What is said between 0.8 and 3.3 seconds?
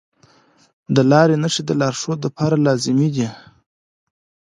د لارې نښې د لارښود لپاره لازمي دي.